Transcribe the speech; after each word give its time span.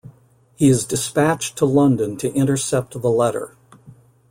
He 0.55 0.67
is 0.67 0.83
dispatched 0.85 1.59
to 1.59 1.65
London 1.65 2.17
to 2.17 2.33
intercept 2.33 2.99
the 2.99 3.07
letter. 3.07 3.55